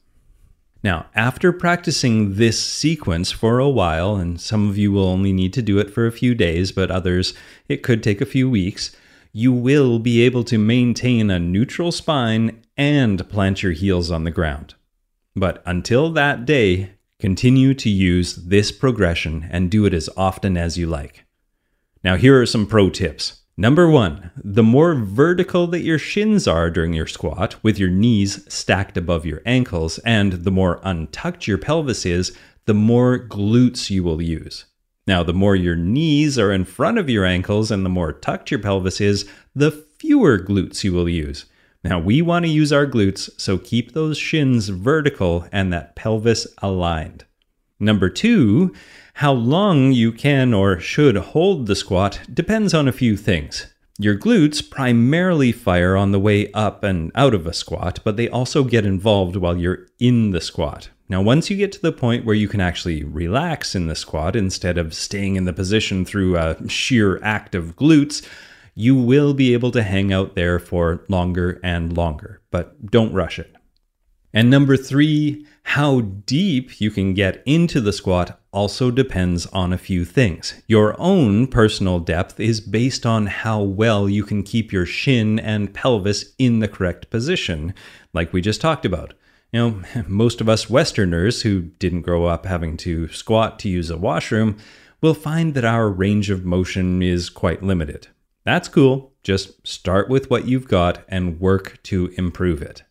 Now, 0.83 1.07
after 1.15 1.53
practicing 1.53 2.37
this 2.37 2.63
sequence 2.63 3.31
for 3.31 3.59
a 3.59 3.69
while, 3.69 4.17
and 4.17 4.41
some 4.41 4.69
of 4.69 4.79
you 4.79 4.91
will 4.91 5.05
only 5.07 5.33
need 5.33 5.53
to 5.55 5.63
do 5.63 5.79
it 5.79 5.91
for 5.91 6.07
a 6.07 6.13
few 6.13 6.35
days, 6.35 6.73
but 6.73 6.91
others 6.91 7.35
it 7.69 7.83
could 7.83 8.03
take 8.03 8.21
a 8.21 8.27
few 8.27 8.49
weeks, 8.49 8.97
you 9.33 9.53
will 9.53 9.99
be 9.99 10.23
able 10.23 10.43
to 10.45 10.59
maintain 10.59 11.31
a 11.31 11.39
neutral 11.39 11.93
spine 11.93 12.63
and 12.77 13.29
plant 13.29 13.63
your 13.63 13.73
heels 13.73 14.11
on 14.11 14.25
the 14.25 14.31
ground. 14.31 14.75
But 15.37 15.63
until 15.67 16.11
that 16.13 16.47
day, 16.47 16.93
continue 17.19 17.75
to 17.75 17.91
use 17.91 18.35
this 18.35 18.73
progression 18.73 19.47
and 19.51 19.71
do 19.71 19.85
it 19.85 19.93
as 19.93 20.09
often 20.17 20.57
as 20.57 20.79
you 20.79 20.87
like. 20.87 21.27
Now, 22.03 22.17
here 22.17 22.41
are 22.41 22.47
some 22.47 22.67
pro 22.67 22.89
tips. 22.89 23.40
Number 23.57 23.91
one, 23.91 24.31
the 24.37 24.63
more 24.63 24.95
vertical 24.95 25.67
that 25.67 25.83
your 25.83 25.99
shins 25.99 26.49
are 26.49 26.71
during 26.71 26.95
your 26.95 27.07
squat, 27.07 27.63
with 27.63 27.79
your 27.79 27.91
knees 27.91 28.45
stacked 28.53 28.97
above 28.97 29.27
your 29.27 29.43
ankles, 29.45 29.99
and 29.99 30.33
the 30.33 30.51
more 30.51 30.81
untucked 30.83 31.47
your 31.47 31.59
pelvis 31.59 32.07
is, 32.07 32.37
the 32.65 32.75
more 32.75 33.19
glutes 33.19 33.91
you 33.91 34.03
will 34.03 34.23
use. 34.23 34.65
Now, 35.07 35.23
the 35.23 35.35
more 35.35 35.57
your 35.57 35.77
knees 35.77 36.39
are 36.39 36.53
in 36.53 36.65
front 36.65 36.99
of 36.99 37.11
your 37.11 37.25
ankles 37.25 37.71
and 37.71 37.85
the 37.85 37.91
more 37.91 38.13
tucked 38.13 38.51
your 38.51 38.61
pelvis 38.61 39.01
is, 39.01 39.29
the 39.55 39.73
fewer 39.99 40.39
glutes 40.39 40.85
you 40.85 40.93
will 40.93 41.09
use. 41.09 41.47
Now, 41.83 41.99
we 41.99 42.23
want 42.23 42.45
to 42.45 42.51
use 42.51 42.73
our 42.73 42.87
glutes, 42.87 43.29
so 43.41 43.59
keep 43.59 43.93
those 43.93 44.19
shins 44.19 44.69
vertical 44.69 45.47
and 45.51 45.73
that 45.73 45.97
pelvis 45.97 46.47
aligned. 46.59 47.25
Number 47.81 48.11
two, 48.11 48.75
how 49.15 49.33
long 49.33 49.93
you 49.93 50.13
can 50.13 50.53
or 50.53 50.79
should 50.79 51.17
hold 51.17 51.67
the 51.67 51.75
squat 51.75 52.21
depends 52.33 52.75
on 52.75 52.87
a 52.87 52.93
few 52.93 53.17
things. 53.17 53.73
Your 53.99 54.17
glutes 54.17 54.69
primarily 54.71 55.51
fire 55.51 55.97
on 55.97 56.13
the 56.13 56.21
way 56.21 56.53
up 56.53 56.85
and 56.85 57.11
out 57.15 57.35
of 57.35 57.47
a 57.47 57.53
squat, 57.53 58.01
but 58.05 58.17
they 58.17 58.29
also 58.29 58.65
get 58.65 58.87
involved 58.87 59.37
while 59.37 59.57
you're 59.57 59.87
in 59.99 60.31
the 60.31 60.41
squat. 60.41 60.91
Now, 61.09 61.21
once 61.21 61.51
you 61.51 61.57
get 61.57 61.73
to 61.73 61.83
the 61.83 61.91
point 61.91 62.25
where 62.25 62.37
you 62.37 62.49
can 62.49 62.61
actually 62.61 63.03
relax 63.03 63.75
in 63.75 63.89
the 63.89 63.97
squat 63.97 64.37
instead 64.37 64.79
of 64.79 64.95
staying 64.95 65.37
in 65.37 65.45
the 65.45 65.53
position 65.53 66.05
through 66.05 66.37
a 66.37 66.69
sheer 66.69 67.23
act 67.23 67.55
of 67.55 67.77
glutes, 67.77 68.27
you 68.75 68.95
will 68.95 69.35
be 69.35 69.53
able 69.53 69.71
to 69.73 69.83
hang 69.83 70.13
out 70.13 70.35
there 70.35 70.59
for 70.59 71.05
longer 71.09 71.61
and 71.63 71.97
longer, 71.97 72.41
but 72.51 72.91
don't 72.91 73.13
rush 73.13 73.39
it. 73.39 73.55
And 74.33 74.49
number 74.49 74.77
three, 74.77 75.47
how 75.63 76.01
deep 76.01 76.81
you 76.81 76.91
can 76.91 77.15
get 77.15 77.43
into 77.47 77.81
the 77.81 77.93
squat 77.93 78.41
also 78.53 78.91
depends 78.91 79.47
on 79.47 79.73
a 79.73 79.79
few 79.79 80.05
things. 80.05 80.61
Your 80.67 80.97
own 80.99 81.47
personal 81.47 82.01
depth 82.01 82.41
is 82.41 82.61
based 82.61 83.07
on 83.07 83.27
how 83.27 83.63
well 83.63 84.09
you 84.09 84.25
can 84.25 84.43
keep 84.43 84.73
your 84.73 84.87
shin 84.87 85.39
and 85.39 85.73
pelvis 85.73 86.35
in 86.39 86.59
the 86.59 86.69
correct 86.69 87.11
position, 87.11 87.75
like 88.13 88.33
we 88.33 88.41
just 88.41 88.61
talked 88.61 88.85
about. 88.85 89.15
You 89.53 89.61
know, 89.61 89.83
most 90.09 90.41
of 90.41 90.49
us 90.49 90.71
Westerners 90.71 91.43
who 91.43 91.63
didn't 91.63 92.03
grow 92.03 92.25
up 92.25 92.47
having 92.47 92.77
to 92.79 93.09
squat 93.09 93.59
to 93.61 93.69
use 93.69 93.91
a 93.91 93.97
washroom 93.97 94.57
will 95.01 95.15
find 95.15 95.55
that 95.55 95.65
our 95.65 95.89
range 95.89 96.31
of 96.31 96.45
motion 96.45 97.03
is 97.03 97.31
quite 97.31 97.63
limited. 97.63 98.09
That's 98.45 98.69
cool. 98.69 99.13
Just 99.23 99.67
start 99.67 100.09
with 100.09 100.31
what 100.31 100.47
you've 100.47 100.69
got 100.69 101.05
and 101.09 101.41
work 101.41 101.79
to 101.85 102.13
improve 102.17 102.63
it. 102.63 102.83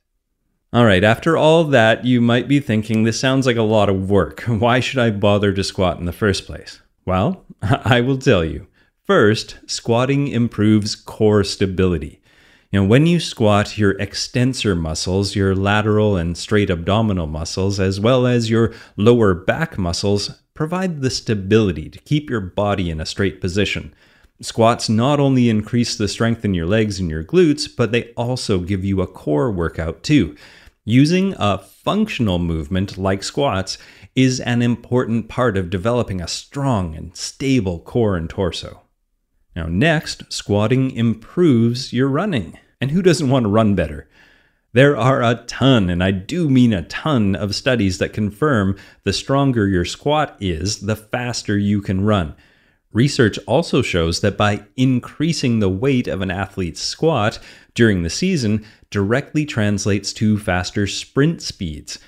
All 0.72 0.86
right, 0.86 1.04
after 1.04 1.36
all 1.36 1.64
that, 1.64 2.06
you 2.06 2.22
might 2.22 2.48
be 2.48 2.60
thinking 2.60 3.04
this 3.04 3.20
sounds 3.20 3.48
like 3.48 3.58
a 3.58 3.64
lot 3.64 3.90
of 3.90 4.08
work. 4.08 4.42
Why 4.48 4.80
should 4.80 5.00
I 5.00 5.10
bother 5.10 5.52
to 5.52 5.64
squat 5.64 5.98
in 5.98 6.06
the 6.06 6.14
first 6.14 6.46
place? 6.46 6.80
Well, 7.06 7.44
I 7.64 8.02
will 8.02 8.20
tell 8.20 8.46
you. 8.46 8.68
First, 9.04 9.58
squatting 9.66 10.28
improves 10.28 10.94
core 10.94 11.44
stability. 11.44 12.22
You 12.72 12.82
know, 12.82 12.88
when 12.88 13.08
you 13.08 13.20
squat, 13.20 13.80
your 13.80 14.00
extensor 14.00 14.76
muscles, 14.76 15.36
your 15.36 15.56
lateral 15.56 16.16
and 16.16 16.38
straight 16.38 16.70
abdominal 16.70 17.26
muscles, 17.26 17.80
as 17.80 18.00
well 18.00 18.28
as 18.28 18.52
your 18.52 18.72
lower 18.96 19.34
back 19.34 19.80
muscles, 19.80 20.40
provide 20.54 21.02
the 21.02 21.10
stability 21.10 21.90
to 21.90 21.98
keep 21.98 22.30
your 22.30 22.42
body 22.42 22.92
in 22.92 23.02
a 23.02 23.08
straight 23.08 23.42
position. 23.42 23.92
Squats 24.42 24.88
not 24.88 25.20
only 25.20 25.50
increase 25.50 25.98
the 25.98 26.08
strength 26.08 26.46
in 26.46 26.54
your 26.54 26.66
legs 26.66 27.00
and 27.00 27.10
your 27.10 27.24
glutes, 27.24 27.68
but 27.76 27.92
they 27.92 28.12
also 28.14 28.60
give 28.60 28.86
you 28.86 29.02
a 29.02 29.08
core 29.08 29.52
workout 29.52 30.02
too. 30.02 30.36
Using 30.86 31.36
a 31.38 31.58
functional 31.58 32.40
movement 32.40 32.98
like 32.98 33.22
squats 33.22 33.78
is 34.16 34.40
an 34.40 34.62
important 34.62 35.28
part 35.28 35.58
of 35.58 35.70
developing 35.70 36.22
a 36.22 36.28
strong 36.28 36.96
and 36.96 37.16
stable 37.16 37.80
core 37.80 38.16
and 38.16 38.30
torso. 38.30 38.82
Now, 39.56 39.66
next, 39.66 40.32
squatting 40.32 40.92
improves 40.92 41.92
your 41.92 42.08
running. 42.08 42.58
And 42.80 42.92
who 42.92 43.02
doesn't 43.02 43.30
want 43.30 43.44
to 43.44 43.50
run 43.50 43.76
better? 43.76 44.08
There 44.72 44.96
are 44.96 45.22
a 45.22 45.44
ton, 45.48 45.90
and 45.90 46.02
I 46.02 46.12
do 46.12 46.50
mean 46.50 46.72
a 46.72 46.84
ton, 46.84 47.36
of 47.36 47.56
studies 47.56 47.98
that 47.98 48.14
confirm 48.14 48.78
the 49.04 49.12
stronger 49.12 49.68
your 49.68 49.84
squat 49.84 50.38
is, 50.40 50.82
the 50.82 50.96
faster 50.96 51.58
you 51.58 51.82
can 51.82 52.06
run. 52.06 52.36
Research 52.92 53.38
also 53.46 53.82
shows 53.84 54.22
that 54.22 54.36
by 54.36 54.66
increasing 54.76 55.60
the 55.60 55.70
weight 55.70 56.08
of 56.08 56.22
an 56.22 56.32
athlete's 56.32 56.82
squat 56.82 57.38
during 57.76 58.02
the 58.02 58.10
season 58.10 58.66
directly 58.90 59.46
translates 59.46 60.12
to 60.14 60.40
faster 60.40 60.88
sprint 60.88 61.42
speeds. 61.42 62.00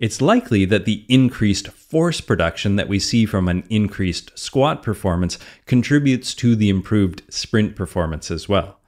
It's 0.00 0.22
likely 0.22 0.64
that 0.64 0.86
the 0.86 1.04
increased 1.08 1.68
force 1.68 2.20
production 2.20 2.76
that 2.76 2.88
we 2.88 2.98
see 2.98 3.26
from 3.26 3.46
an 3.46 3.62
increased 3.68 4.36
squat 4.36 4.82
performance 4.82 5.38
contributes 5.66 6.34
to 6.36 6.56
the 6.56 6.70
improved 6.70 7.22
sprint 7.28 7.76
performance 7.76 8.30
as 8.30 8.48
well. 8.48 8.80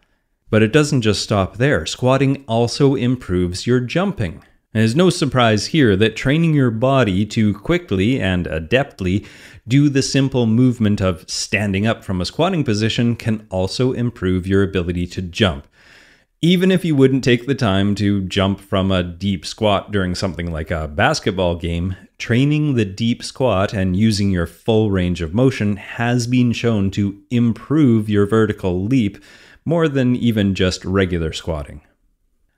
But 0.51 0.63
it 0.63 0.73
doesn't 0.73 1.03
just 1.03 1.23
stop 1.23 1.59
there. 1.59 1.85
Squatting 1.85 2.45
also 2.49 2.95
improves 2.95 3.67
your 3.67 3.81
jumping. 3.81 4.43
There's 4.75 4.97
no 4.97 5.09
surprise 5.09 5.67
here 5.67 5.95
that 5.95 6.17
training 6.17 6.53
your 6.53 6.73
body 6.73 7.25
to 7.27 7.55
quickly 7.55 8.21
and 8.21 8.47
adeptly 8.47 9.25
do 9.69 9.89
the 9.89 10.03
simple 10.03 10.47
movement 10.47 11.01
of 11.01 11.31
standing 11.31 11.87
up 11.87 12.03
from 12.03 12.21
a 12.21 12.25
squatting 12.25 12.65
position 12.65 13.15
can 13.15 13.47
also 13.51 13.93
improve 13.93 14.49
your 14.49 14.65
ability 14.65 15.07
to 15.07 15.23
jump. 15.23 15.69
Even 16.43 16.73
if 16.73 16.85
you 16.85 16.97
wouldn't 16.97 17.23
take 17.23 17.47
the 17.47 17.55
time 17.55 17.95
to 17.95 18.23
jump 18.23 18.59
from 18.59 18.91
a 18.91 19.05
deep 19.05 19.47
squat 19.47 19.93
during 19.93 20.17
something 20.17 20.51
like 20.51 20.73
a 20.73 20.89
basketball 20.89 21.55
game, 21.55 21.95
training 22.19 22.75
the 22.75 22.85
deep 22.85 23.23
squat 23.23 23.73
and 23.73 23.95
using 23.95 24.33
your 24.33 24.49
full 24.49 24.91
range 24.91 25.23
of 25.23 25.33
motion 25.33 25.77
has 25.77 26.27
been 26.27 26.51
shown 26.51 26.91
to 26.91 27.23
improve 27.31 28.09
your 28.09 28.27
vertical 28.27 28.83
leap 28.83 29.23
more 29.65 29.87
than 29.87 30.17
even 30.17 30.53
just 30.53 30.85
regular 30.85 31.33
squatting. 31.33 31.81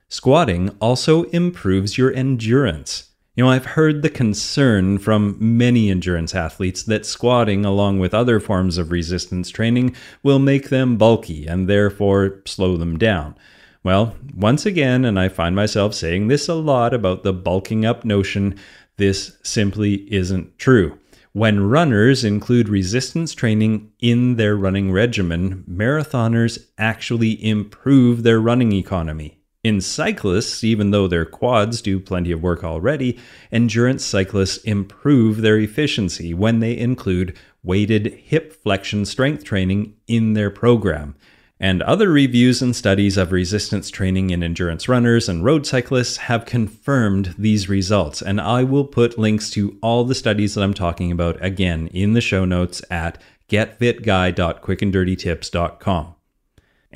Squatting 0.09 0.71
also 0.81 1.25
improves 1.25 1.99
your 1.99 2.13
endurance. 2.13 3.11
You 3.35 3.45
know, 3.45 3.51
I've 3.51 3.67
heard 3.67 4.03
the 4.03 4.09
concern 4.09 4.99
from 4.99 5.37
many 5.41 5.91
endurance 5.91 6.33
athletes 6.33 6.85
that 6.85 7.05
squatting, 7.05 7.65
along 7.65 7.99
with 7.99 8.15
other 8.15 8.39
forms 8.39 8.79
of 8.79 8.93
resistance 8.93 9.51
training, 9.51 9.97
will 10.23 10.39
make 10.39 10.69
them 10.69 10.97
bulky 10.97 11.47
and 11.47 11.69
therefore 11.69 12.41
slow 12.47 12.77
them 12.77 12.97
down. 12.99 13.37
Well, 13.83 14.15
once 14.35 14.65
again, 14.65 15.05
and 15.05 15.19
I 15.19 15.29
find 15.29 15.57
myself 15.57 15.93
saying 15.93 16.29
this 16.29 16.49
a 16.49 16.55
lot 16.55 16.95
about 16.95 17.25
the 17.25 17.33
bulking 17.33 17.85
up 17.85 18.05
notion, 18.05 18.59
this 18.99 19.37
simply 19.43 20.11
isn't 20.13 20.57
true. 20.57 20.99
When 21.33 21.69
runners 21.69 22.25
include 22.25 22.69
resistance 22.69 23.35
training 23.35 23.91
in 23.99 24.37
their 24.37 24.57
running 24.57 24.93
regimen, 24.93 25.65
marathoners 25.69 26.65
actually 26.79 27.45
improve 27.45 28.23
their 28.23 28.41
running 28.41 28.73
economy. 28.73 29.36
In 29.67 29.81
cyclists, 29.81 30.63
even 30.63 30.93
though 30.93 31.09
their 31.09 31.25
quads 31.25 31.83
do 31.83 31.99
plenty 31.99 32.31
of 32.31 32.41
work 32.41 32.63
already, 32.63 33.19
endurance 33.51 34.05
cyclists 34.05 34.59
improve 34.59 35.39
their 35.39 35.59
efficiency 35.59 36.33
when 36.33 36.61
they 36.61 36.79
include 36.79 37.37
weighted 37.65 38.15
hip 38.15 38.63
flexion 38.63 39.05
strength 39.05 39.43
training 39.43 39.97
in 40.07 40.35
their 40.35 40.51
program. 40.51 41.17
And 41.59 41.83
other 41.83 42.13
reviews 42.13 42.63
and 42.63 42.77
studies 42.77 43.17
of 43.17 43.33
resistance 43.33 43.91
training 43.91 44.31
in 44.31 44.45
endurance 44.45 44.89
runners 44.89 45.29
and 45.29 45.45
road 45.45 45.67
cyclists 45.67 46.19
have 46.19 46.47
confirmed 46.47 47.35
these 47.37 47.69
results. 47.69 48.23
And 48.23 48.41
I 48.41 48.63
will 48.63 48.85
put 48.85 49.19
links 49.19 49.51
to 49.51 49.77
all 49.83 50.05
the 50.05 50.15
studies 50.15 50.55
that 50.55 50.63
I'm 50.63 50.75
talking 50.75 51.11
about 51.11 51.45
again 51.45 51.89
in 51.89 52.13
the 52.13 52.21
show 52.21 52.45
notes 52.45 52.83
at 52.89 53.21
getfitguy.quickanddirtytips.com. 53.49 56.16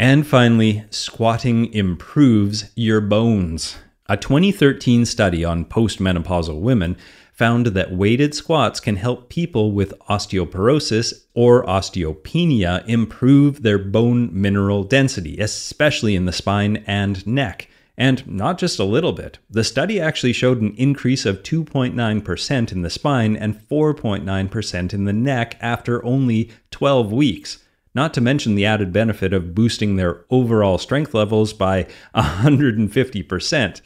And 0.00 0.26
finally, 0.26 0.84
squatting 0.88 1.70
improves 1.74 2.70
your 2.74 3.02
bones. 3.02 3.76
A 4.06 4.16
2013 4.16 5.04
study 5.04 5.44
on 5.44 5.66
postmenopausal 5.66 6.58
women 6.58 6.96
found 7.34 7.66
that 7.66 7.92
weighted 7.92 8.34
squats 8.34 8.80
can 8.80 8.96
help 8.96 9.28
people 9.28 9.72
with 9.72 9.92
osteoporosis 10.08 11.26
or 11.34 11.66
osteopenia 11.66 12.82
improve 12.88 13.60
their 13.60 13.76
bone 13.76 14.30
mineral 14.32 14.84
density, 14.84 15.36
especially 15.38 16.16
in 16.16 16.24
the 16.24 16.32
spine 16.32 16.82
and 16.86 17.26
neck. 17.26 17.68
And 17.98 18.26
not 18.26 18.56
just 18.56 18.78
a 18.78 18.84
little 18.84 19.12
bit. 19.12 19.36
The 19.50 19.64
study 19.64 20.00
actually 20.00 20.32
showed 20.32 20.62
an 20.62 20.74
increase 20.78 21.26
of 21.26 21.42
2.9% 21.42 22.72
in 22.72 22.80
the 22.80 22.88
spine 22.88 23.36
and 23.36 23.68
4.9% 23.68 24.94
in 24.94 25.04
the 25.04 25.12
neck 25.12 25.58
after 25.60 26.02
only 26.02 26.50
12 26.70 27.12
weeks 27.12 27.58
not 27.94 28.14
to 28.14 28.20
mention 28.20 28.54
the 28.54 28.66
added 28.66 28.92
benefit 28.92 29.32
of 29.32 29.54
boosting 29.54 29.96
their 29.96 30.24
overall 30.30 30.78
strength 30.78 31.14
levels 31.14 31.52
by 31.52 31.86
150%. 32.14 33.80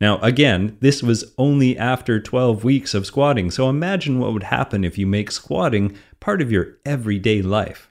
Now, 0.00 0.18
again, 0.18 0.76
this 0.80 1.02
was 1.02 1.32
only 1.38 1.78
after 1.78 2.20
12 2.20 2.64
weeks 2.64 2.94
of 2.94 3.06
squatting, 3.06 3.50
so 3.50 3.68
imagine 3.68 4.18
what 4.18 4.32
would 4.32 4.42
happen 4.44 4.84
if 4.84 4.98
you 4.98 5.06
make 5.06 5.30
squatting 5.30 5.96
part 6.20 6.42
of 6.42 6.50
your 6.50 6.78
everyday 6.84 7.42
life. 7.42 7.90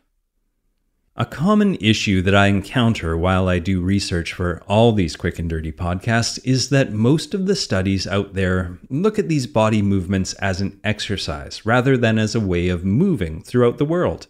A 1.16 1.26
common 1.26 1.76
issue 1.76 2.24
that 2.24 2.34
I 2.34 2.48
encounter 2.48 3.16
while 3.16 3.48
I 3.48 3.60
do 3.60 3.82
research 3.82 4.34
for 4.34 4.64
all 4.68 4.92
these 4.92 5.16
quick 5.16 5.38
and 5.38 5.48
dirty 5.48 5.72
podcasts 5.72 6.40
is 6.44 6.70
that 6.70 6.92
most 6.92 7.36
of 7.36 7.46
the 7.46 7.56
studies 7.56 8.08
out 8.08 8.34
there 8.34 8.80
look 8.90 9.20
at 9.20 9.30
these 9.30 9.46
body 9.46 9.84
movements 9.84 10.34
as 10.34 10.60
an 10.60 10.80
exercise 10.84 11.68
rather 11.68 11.98
than 11.98 12.18
as 12.18 12.34
a 12.34 12.40
way 12.40 12.68
of 12.68 12.84
moving 12.84 13.44
throughout 13.44 13.78
the 13.78 13.86
world. 13.86 14.26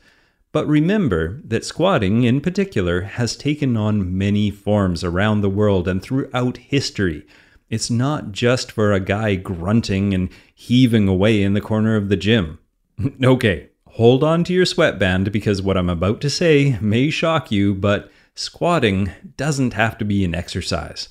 But 0.54 0.68
remember 0.68 1.42
that 1.46 1.66
squatting 1.66 2.24
in 2.24 2.40
particular 2.40 3.02
has 3.02 3.36
taken 3.36 3.76
on 3.76 4.16
many 4.16 4.52
forms 4.52 5.04
around 5.04 5.42
the 5.42 5.50
world 5.50 5.88
and 5.88 6.02
throughout 6.02 6.58
history. 6.58 7.26
It's 7.72 7.90
not 7.90 8.32
just 8.32 8.72
for 8.72 8.94
a 8.94 9.00
guy 9.00 9.34
grunting 9.34 10.14
and 10.14 10.30
heaving 10.54 11.08
away 11.08 11.42
in 11.42 11.56
the 11.56 11.62
corner 11.62 11.96
of 11.96 12.08
the 12.08 12.16
gym. 12.16 12.60
okay, 13.24 13.70
hold 13.88 14.24
on 14.24 14.44
to 14.44 14.54
your 14.54 14.68
sweatband 14.68 15.32
because 15.32 15.60
what 15.60 15.76
I'm 15.76 15.90
about 15.90 16.22
to 16.22 16.30
say 16.30 16.78
may 16.80 17.10
shock 17.10 17.52
you, 17.52 17.74
but 17.74 18.12
squatting 18.36 19.10
doesn't 19.36 19.74
have 19.74 19.98
to 19.98 20.06
be 20.06 20.24
an 20.24 20.36
exercise. 20.36 21.10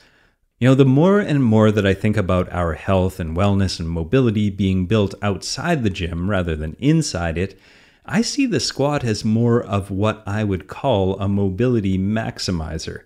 You 0.60 0.68
know, 0.68 0.76
the 0.76 0.84
more 0.84 1.18
and 1.18 1.42
more 1.42 1.72
that 1.72 1.84
I 1.84 1.94
think 1.94 2.16
about 2.16 2.52
our 2.52 2.74
health 2.74 3.18
and 3.18 3.36
wellness 3.36 3.80
and 3.80 3.88
mobility 3.88 4.50
being 4.50 4.86
built 4.86 5.16
outside 5.20 5.82
the 5.82 5.90
gym 5.90 6.30
rather 6.30 6.54
than 6.54 6.76
inside 6.78 7.36
it, 7.36 7.58
I 8.04 8.22
see 8.22 8.46
the 8.46 8.58
squat 8.58 9.04
as 9.04 9.24
more 9.24 9.62
of 9.62 9.90
what 9.90 10.24
I 10.26 10.42
would 10.42 10.66
call 10.66 11.18
a 11.20 11.28
mobility 11.28 11.96
maximizer. 11.96 13.02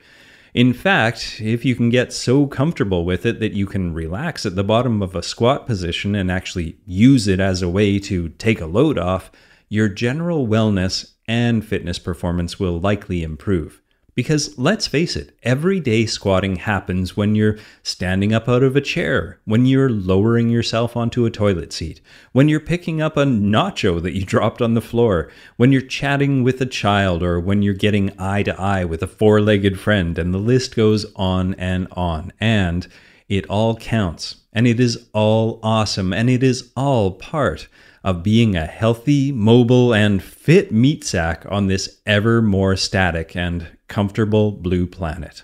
In 0.55 0.73
fact, 0.73 1.39
if 1.39 1.67
you 1.67 1.75
can 1.75 1.91
get 1.91 2.15
so 2.15 2.47
comfortable 2.47 3.05
with 3.05 3.27
it 3.27 3.39
that 3.41 3.53
you 3.53 3.67
can 3.67 3.93
relax 3.93 4.47
at 4.47 4.57
the 4.57 4.65
bottom 4.65 5.03
of 5.03 5.15
a 5.15 5.23
squat 5.23 5.67
position 5.67 6.15
and 6.15 6.31
actually 6.31 6.79
use 6.87 7.29
it 7.29 7.41
as 7.41 7.61
a 7.61 7.69
way 7.69 7.99
to 7.99 8.31
take 8.31 8.61
a 8.63 8.67
load 8.67 8.97
off, 8.97 9.31
your 9.69 9.91
general 9.91 10.47
wellness 10.47 11.13
and 11.29 11.67
fitness 11.67 11.99
performance 11.99 12.59
will 12.59 12.81
likely 12.81 13.23
improve. 13.23 13.83
Because 14.17 14.57
let's 14.57 14.87
face 14.87 15.15
it, 15.15 15.37
everyday 15.43 16.07
squatting 16.07 16.57
happens 16.57 17.19
when 17.19 17.35
you're 17.35 17.59
standing 17.83 18.33
up 18.33 18.49
out 18.49 18.63
of 18.63 18.75
a 18.75 18.81
chair, 18.81 19.41
when 19.45 19.67
you're 19.67 19.91
lowering 19.91 20.49
yourself 20.49 20.97
onto 20.97 21.27
a 21.27 21.31
toilet 21.31 21.71
seat, 21.71 22.01
when 22.33 22.49
you're 22.49 22.59
picking 22.59 23.03
up 23.03 23.19
a 23.19 23.25
nacho 23.25 24.03
that 24.03 24.15
you 24.15 24.25
dropped 24.25 24.63
on 24.63 24.73
the 24.73 24.81
floor, 24.81 25.31
when 25.59 25.71
you're 25.71 25.83
chatting 25.83 26.43
with 26.43 26.63
a 26.63 26.67
child, 26.67 27.23
or 27.23 27.39
when 27.39 27.61
you're 27.61 27.75
getting 27.75 28.11
eye 28.19 28.43
to 28.45 28.59
eye 28.59 28.87
with 28.87 29.03
a 29.03 29.07
four 29.07 29.43
legged 29.43 29.79
friend, 29.79 30.19
and 30.19 30.33
the 30.33 30.39
list 30.39 30.75
goes 30.75 31.05
on 31.15 31.53
and 31.55 31.87
on. 31.93 32.33
And 32.41 32.89
it 33.29 33.45
all 33.51 33.77
counts, 33.77 34.37
and 34.51 34.67
it 34.67 34.81
is 34.81 35.09
all 35.13 35.61
awesome, 35.63 36.15
and 36.15 36.31
it 36.31 36.43
is 36.43 36.73
all 36.75 37.11
part 37.11 37.69
of 38.03 38.23
being 38.23 38.57
a 38.57 38.65
healthy, 38.65 39.31
mobile, 39.31 39.93
and 39.93 40.23
fit 40.23 40.73
meat 40.73 41.05
sack 41.05 41.45
on 41.51 41.67
this 41.67 42.01
ever 42.07 42.41
more 42.41 42.77
static 42.77 43.37
and 43.37 43.76
comfortable 43.89 44.53
blue 44.53 44.87
planet. 44.87 45.43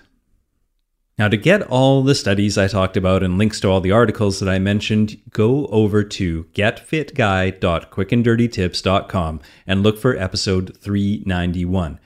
Now, 1.17 1.27
to 1.27 1.37
get 1.37 1.61
all 1.61 2.01
the 2.01 2.15
studies 2.15 2.57
I 2.57 2.67
talked 2.67 2.97
about 2.97 3.21
and 3.21 3.37
links 3.37 3.59
to 3.59 3.67
all 3.67 3.81
the 3.81 3.91
articles 3.91 4.39
that 4.39 4.49
I 4.49 4.57
mentioned, 4.57 5.21
go 5.29 5.67
over 5.67 6.03
to 6.03 6.45
getfitguy.quickanddirtytips.com 6.55 9.41
and 9.67 9.83
look 9.83 9.99
for 9.99 10.17
episode 10.17 10.75
391. 10.79 11.99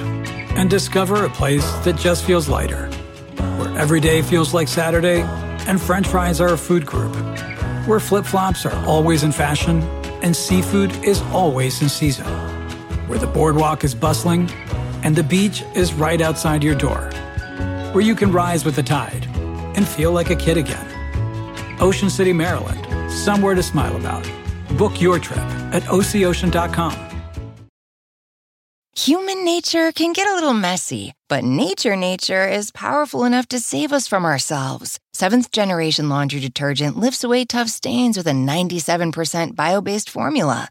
and 0.58 0.68
discover 0.68 1.24
a 1.24 1.30
place 1.30 1.64
that 1.78 1.96
just 1.96 2.24
feels 2.24 2.50
lighter, 2.50 2.90
where 3.56 3.74
every 3.78 4.00
day 4.00 4.20
feels 4.20 4.52
like 4.52 4.68
Saturday 4.68 5.22
and 5.66 5.80
french 5.80 6.06
fries 6.06 6.38
are 6.40 6.52
a 6.52 6.58
food 6.58 6.84
group, 6.84 7.16
where 7.86 7.98
flip 7.98 8.26
flops 8.26 8.66
are 8.66 8.76
always 8.86 9.22
in 9.22 9.32
fashion 9.32 9.80
and 10.22 10.36
seafood 10.36 10.92
is 11.04 11.20
always 11.32 11.82
in 11.82 11.88
season, 11.88 12.26
where 13.06 13.18
the 13.18 13.26
boardwalk 13.26 13.84
is 13.84 13.94
bustling 13.94 14.50
and 15.02 15.14
the 15.14 15.22
beach 15.22 15.62
is 15.74 15.94
right 15.94 16.20
outside 16.20 16.62
your 16.62 16.74
door, 16.74 17.10
where 17.92 18.04
you 18.04 18.14
can 18.14 18.32
rise 18.32 18.64
with 18.64 18.76
the 18.76 18.82
tide 18.82 19.26
and 19.76 19.86
feel 19.86 20.12
like 20.12 20.30
a 20.30 20.36
kid 20.36 20.56
again. 20.56 20.86
Ocean 21.80 22.10
City, 22.10 22.32
Maryland, 22.32 23.12
somewhere 23.12 23.54
to 23.54 23.62
smile 23.62 23.96
about. 23.96 24.28
Book 24.76 25.00
your 25.00 25.18
trip 25.18 25.38
at 25.72 25.82
OCOcean.com. 25.84 27.06
Human 28.96 29.44
nature 29.44 29.92
can 29.92 30.14
get 30.14 30.26
a 30.26 30.34
little 30.34 30.54
messy, 30.54 31.12
but 31.28 31.44
nature 31.44 31.96
nature 31.96 32.48
is 32.48 32.70
powerful 32.70 33.24
enough 33.24 33.46
to 33.48 33.60
save 33.60 33.92
us 33.92 34.08
from 34.08 34.24
ourselves. 34.24 34.98
Seventh 35.12 35.52
generation 35.52 36.08
laundry 36.08 36.40
detergent 36.40 36.96
lifts 36.96 37.22
away 37.22 37.44
tough 37.44 37.68
stains 37.68 38.16
with 38.16 38.26
a 38.26 38.32
97% 38.32 39.54
bio 39.54 39.80
based 39.82 40.08
formula. 40.10 40.70